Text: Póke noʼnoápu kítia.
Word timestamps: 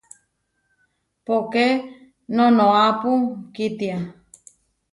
Póke 1.25 1.65
noʼnoápu 2.35 3.11
kítia. 3.55 3.97